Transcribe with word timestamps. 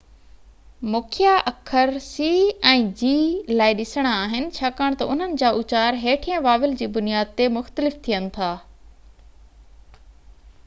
مکيہ 0.93 1.33
اکر 1.49 1.89
c 2.05 2.29
۽ 2.69 2.79
g 3.01 3.09
لاءِ 3.59 3.75
ڏسڻا 3.81 4.13
آهن 4.21 4.47
ڇاڪاڻ 4.55 4.97
تہ 5.01 5.09
انهن 5.15 5.35
جا 5.43 5.51
اُچار 5.59 5.99
هيٺين 6.05 6.41
واويل 6.47 6.73
جي 6.81 6.87
بنياد 6.95 7.35
تي 7.41 7.47
مختلف 7.59 7.99
ٿين 8.09 8.31
ٿا 8.39 8.49